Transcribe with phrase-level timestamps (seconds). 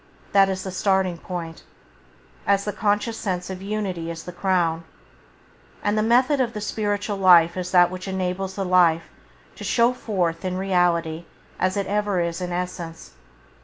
[0.31, 1.61] That is the starting point,
[2.47, 4.83] as the conscious sense of unity is the Crown.
[5.83, 9.11] And the method of the spiritual life is that which enables the life
[9.57, 11.25] to show itself forth in reality
[11.59, 13.11] as it ever is in essence.